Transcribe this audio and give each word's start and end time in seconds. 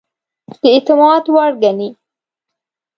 د 0.61 0.61
اعتماد 0.73 1.23
وړ 1.33 1.51
ګڼي. 1.63 1.89